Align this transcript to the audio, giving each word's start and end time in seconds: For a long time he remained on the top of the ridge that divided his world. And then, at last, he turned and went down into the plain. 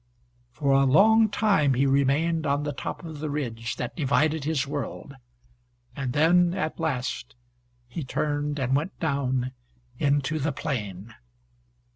For 0.49 0.71
a 0.73 0.83
long 0.85 1.29
time 1.29 1.75
he 1.75 1.85
remained 1.85 2.47
on 2.47 2.63
the 2.63 2.73
top 2.73 3.05
of 3.05 3.19
the 3.19 3.29
ridge 3.29 3.75
that 3.75 3.95
divided 3.95 4.45
his 4.45 4.65
world. 4.65 5.13
And 5.95 6.13
then, 6.13 6.55
at 6.55 6.79
last, 6.79 7.35
he 7.87 8.03
turned 8.03 8.57
and 8.57 8.75
went 8.75 8.99
down 8.99 9.51
into 9.99 10.39
the 10.39 10.51
plain. 10.53 11.13